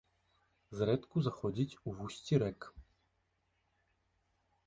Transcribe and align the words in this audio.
Зрэдку 0.79 1.17
заходзіць 1.27 1.77
у 1.91 1.93
вусці 1.99 2.35
рэк. 2.43 2.61